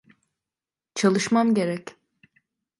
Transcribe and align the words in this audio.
Çalışmam 0.95 1.53
gerek. 1.53 1.95